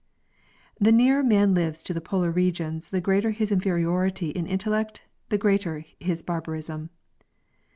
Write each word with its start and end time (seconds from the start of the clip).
The 0.79 0.91
nearer 0.91 1.21
man 1.21 1.53
lives 1.53 1.83
to 1.83 1.93
the 1.93 2.01
polar 2.01 2.31
regions 2.31 2.89
the 2.89 2.99
greater 3.01 3.29
his 3.29 3.51
inferiority 3.51 4.31
in 4.31 4.47
intellect, 4.47 5.03
the 5.29 5.37
greater 5.37 5.85
his 5.99 6.23
barbarism. 6.23 6.89